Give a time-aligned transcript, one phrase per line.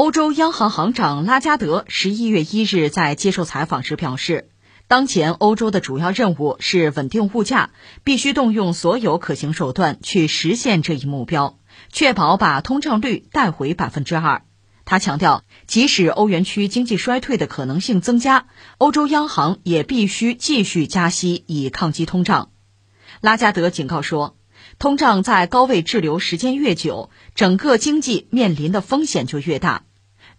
[0.00, 4.48] 欧洲央行行长拉加德十一月一日在接受采访时表示，
[4.88, 7.68] 当前欧洲的主要任务是稳定物价，
[8.02, 11.58] 必须动用所有可行手段去实现这一目标，
[11.92, 14.40] 确保把通胀率带回百分之二。
[14.86, 18.46] 他强调，即使欧元区经济衰退的可能性增加，
[18.78, 22.52] 欧洲央行也必须继续加息以抗击通胀。
[23.20, 24.38] 拉加德警告说，
[24.78, 29.82] 通胀在高位滞留时间越久，整个经济面临的风险就越大。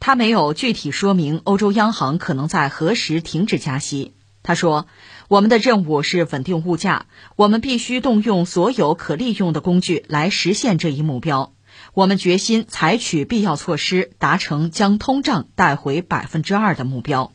[0.02, 4.14] 他没有具体说明欧洲央行可能在何时停止加息。
[4.42, 4.88] 他说
[5.30, 11.54] ：“我们的任务是稳定物价，我们必须动用所有可利用的工具来实现这一目标。
[11.94, 17.32] 我们决心采取必要措施，达成将通胀带回百分之二的目标。”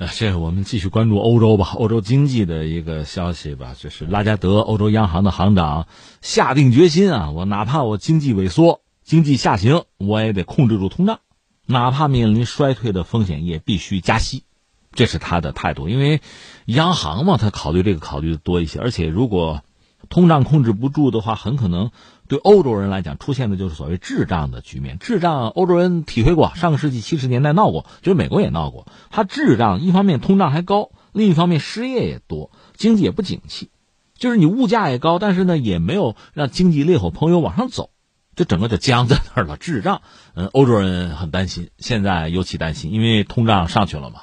[0.00, 5.86] 啊，这我们继续关注欧洲吧，欧洲经济的一个消息吧，就是拉加德欧洲央行的行长
[6.22, 11.20] 下定决心啊，我哪怕我经济萎缩、经济下行，我也得控制住通胀，
[11.66, 14.44] 哪怕面临衰退的风险，也必须加息，
[14.92, 15.88] 这是他的态度。
[15.88, 16.20] 因为
[16.64, 19.62] 央行嘛，他考虑这个考虑的多一些，而且如果
[20.08, 21.90] 通胀控制不住的话，很可能。
[22.28, 24.98] 对欧洲人来讲，出现的就是所谓滞胀的局面。
[24.98, 28.88] 滞胀，欧洲人体会过，上个世纪七十年代闹过，就是美国也闹过。
[29.10, 33.70] 它滞胀，一方面通胀还高，另一方面失业也多，经济也不景气。
[34.18, 37.90] 就是你物价也高，但是呢，也没有让经济烈火烹油往上走，
[38.36, 39.56] 这整个就僵在那儿了。
[39.56, 40.02] 滞胀，
[40.34, 44.20] 嗯，欧洲人很担心，现在尤其担心，因为通胀上去了嘛。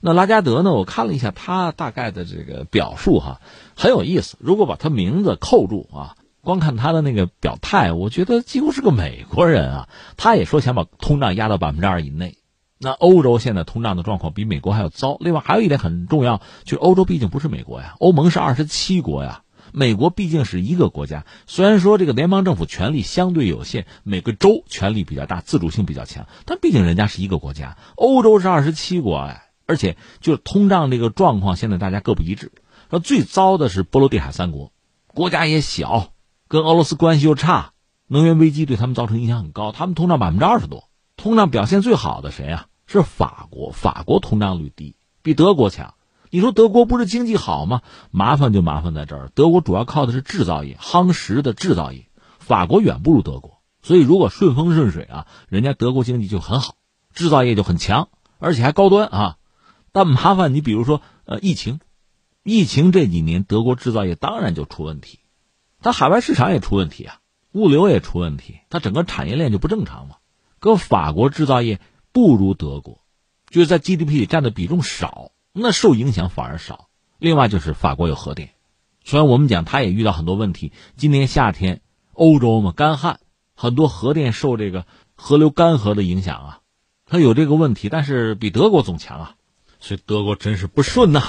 [0.00, 0.72] 那拉加德呢？
[0.72, 3.42] 我看了一下他大概的这个表述，哈，
[3.76, 4.38] 很有意思。
[4.40, 6.16] 如果把他名字扣住啊。
[6.42, 9.88] 光看他的那个表态，我觉得几乎是个美国人啊。
[10.16, 12.38] 他也说想把通胀压到百分之二以内。
[12.78, 15.16] 那欧洲现在通胀的状况比美国还要糟。
[15.18, 19.42] 另外还有一点很重要，就是欧洲毕竟不是美国呀，欧盟是二十七国呀，
[19.78, 21.26] 美国毕竟是一个国家。
[21.46, 27.76] 虽然说这个联邦政府权力相对有限，每个州权力比较大，自主性比较强，但毕竟人家是一个国家。
[27.94, 32.52] 欧洲是二十七国哎，而且就是通胀这个状况，现在大家各不一致。
[32.88, 34.72] 说最糟的是波罗的海三国，
[35.08, 36.14] 国家也小。
[36.48, 37.72] 跟俄罗斯关系又差，
[38.06, 39.72] 能源危机对他们造成影响很高。
[39.72, 40.88] 他们通胀百分之二十多，
[41.18, 42.68] 通胀表现最好的谁啊？
[42.86, 45.92] 是法国，法国通胀率低，比德国强。
[46.36, 47.80] 你说德国不是经济好吗？
[48.10, 52.10] 麻烦就麻烦在这儿，德国主要靠的是制造业，夯实的制造业。
[52.38, 56.74] 法国远不如德国，所以如果顺风顺水啊，人家德国经济就很好，
[57.14, 59.36] 制造业就很强，而且还高端啊。
[59.92, 61.80] 但麻烦你比如说呃疫情，
[62.42, 65.20] 疫情这几年德国制造业当然就出问题。
[65.80, 67.20] 它海外市场也出问题啊，
[67.52, 70.16] 物流也出问题，它整个产业链就不正常嘛。
[70.58, 71.80] 搁法国制造业
[72.12, 73.00] 不如德国，
[73.48, 76.88] 就是在 GDP 里占的比重少，那受影响反而少。
[77.18, 78.50] 另外就是法国有核电，
[79.04, 81.80] 虽然我们讲它也遇到很多问题，今年夏天
[82.12, 83.20] 欧洲嘛干旱，
[83.54, 84.84] 很多核电受这个
[85.14, 86.60] 河流干涸的影响啊，
[87.06, 89.34] 它有这个问题，但是比德国总强啊，
[89.80, 91.22] 所以德国真是不顺呐。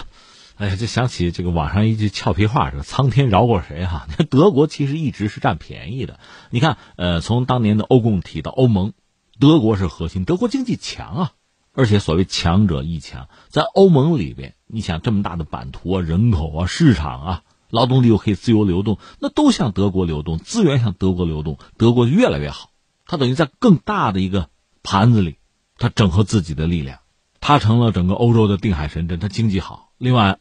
[0.55, 4.07] 哎呀，就想起这个网上一句俏皮话，说“苍天饶过谁”哈。
[4.17, 6.19] 那德国其实一直是占便宜的。
[6.49, 8.93] 你看，呃，从当年的欧共体到欧盟，
[9.39, 10.25] 德国是核心。
[10.25, 11.31] 德国经济强啊，
[11.77, 22.71] 而且所谓强者亦强，在欧盟里边，你想这么大的版图啊、人口啊、市场啊、劳动力又可以自由流动，那都向德国流动，资源向德国流动，德国越来越好。
[23.05, 24.49] 它等于在更大的一个
[24.81, 25.37] 盘子里，
[25.77, 26.97] 它整合自己的力量，
[27.39, 29.19] 它成了整个欧洲的定海神针。
[29.19, 30.39] 它经济好，另外。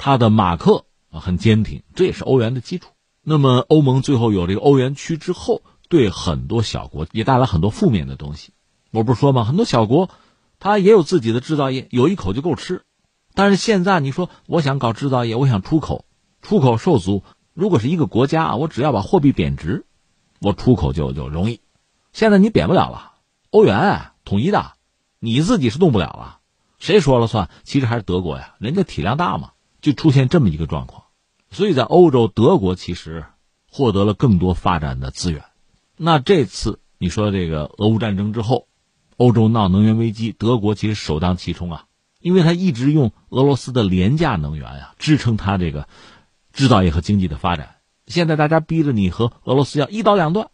[0.00, 2.90] 它的马克很坚挺，这也是欧元的基础。
[3.24, 8.52] 那么欧盟最后有这个欧元区之后，对很多小国也带来很多负面的东西。
[8.92, 9.42] 我不是说吗？
[9.42, 10.08] 很多小国，
[10.58, 12.82] 它也有自己的制造业，有一口就够吃。
[13.34, 16.04] 但是现在你说，我想搞制造业，我想出口，
[16.42, 17.22] 出口受阻。
[17.54, 19.86] 如果是一个国家，我只要把货币贬值，
[20.40, 21.60] 我出口就就容易。
[22.12, 23.12] 现在你贬不了了，
[23.50, 24.72] 欧元啊统一的，
[25.18, 26.38] 你自己是动不了了，
[26.78, 27.50] 谁说了算？
[27.64, 29.52] 其实还是德国呀，人家体量大嘛。
[29.80, 31.04] 就出现这么一个状况，
[31.52, 33.26] 所以在欧洲，德国其实
[33.70, 35.44] 获得了更多发展的资源。
[35.96, 38.66] 那这次你说这个俄乌战争之后，
[39.18, 41.86] 欧洲闹能源危机，德国其实首当其冲啊，
[42.20, 45.88] 因为他一直用俄罗斯的廉价能源呀支撑他这个
[46.52, 47.78] 制造业和经济的发展。
[48.06, 50.50] 现在大家逼着你和俄罗斯要一刀两断，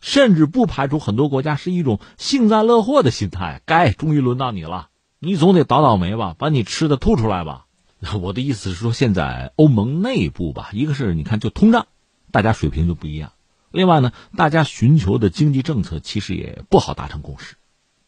[0.00, 3.62] 甚至不排除很多国家是一种幸灾乐祸的心态。
[3.64, 4.88] 该终于轮到你了，
[5.20, 7.66] 你总得倒倒霉吧，把你吃的吐出来吧。
[8.20, 11.86] 我的意思是说，现在欧盟内部吧，一个是你看就通胀，
[12.32, 13.30] 大家水平就不一样；
[13.70, 17.54] 另外呢，大家寻求的经济政策其实也不好达成共识。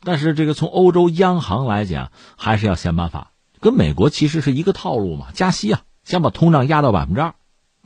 [0.03, 7.35] 但是这个从欧洲央行来讲，还是要想办法，跟美国其实是一个套路嘛，加息啊，想把通胀压到百分之二。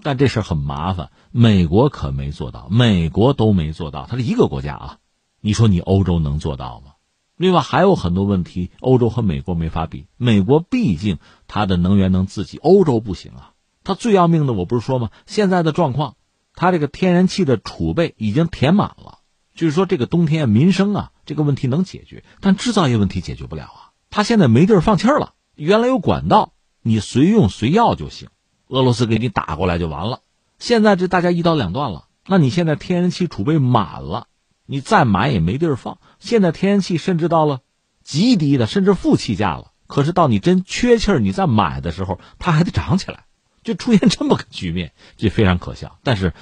[0.03, 4.99] 但这事很麻烦，美国可没做到，美国都没做到，它是一个国家啊，
[5.41, 6.93] 你说你欧洲能做到吗？
[7.37, 10.07] 另外还有很多问题，欧洲和美国没法比。
[10.17, 11.19] 美国毕竟
[11.49, 13.53] 它的能源能自己，欧洲不行啊。
[13.83, 15.11] 它最要命的，我不是说吗？
[15.27, 16.15] 现在的状况，
[16.55, 19.19] 它这个天然气的储备已经填满了，
[19.55, 23.81] 就是说这个冬天民生啊这个问题能解决，但制造业问题解决不了啊。
[24.11, 26.53] 它现在没地儿放气儿了，原来有管道，
[26.83, 28.29] 你随用随要就行，
[28.69, 30.21] 俄罗斯给你打过来就完了。
[30.59, 34.27] 现在这大家一刀两断了，那你现在天然气储备满了。
[34.67, 37.61] 你再买也没地儿放，现在天然气甚至到了
[38.03, 39.73] 极低的，甚至负气价了。
[39.87, 43.27] 可是到你真缺气儿，你再买的时候，它还得涨起来，
[43.63, 45.99] 就出现这么个局面，这非常可笑。
[46.03, 46.33] 但是，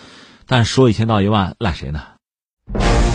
[0.47, 2.05] 但说一千道一万，赖谁呢？
[2.69, 3.12] you